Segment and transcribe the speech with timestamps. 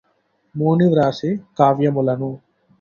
[0.55, 1.29] మూని వ్రాసె
[1.59, 2.31] కావ్యములను